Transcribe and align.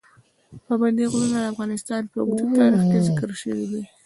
پابندي 0.65 1.05
غرونه 1.11 1.37
د 1.41 1.45
افغانستان 1.53 2.01
په 2.11 2.17
اوږده 2.25 2.45
تاریخ 2.57 2.81
کې 2.91 2.99
ذکر 3.07 3.29
شوي 3.41 3.65
دي. 3.71 3.81